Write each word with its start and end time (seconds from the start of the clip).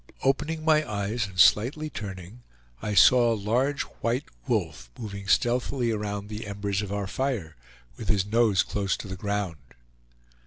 Opening 0.23 0.65
my 0.65 0.83
eyes 0.91 1.27
and 1.27 1.39
slightly 1.39 1.87
turning 1.91 2.41
I 2.81 2.95
saw 2.95 3.31
a 3.31 3.35
large 3.35 3.83
white 4.01 4.23
wolf 4.47 4.89
moving 4.97 5.27
stealthily 5.27 5.91
around 5.91 6.25
the 6.27 6.47
embers 6.47 6.81
of 6.81 6.91
our 6.91 7.05
fire, 7.05 7.55
with 7.97 8.09
his 8.09 8.25
nose 8.25 8.63
close 8.63 8.97
to 8.97 9.07
the 9.07 9.15
ground. 9.15 9.57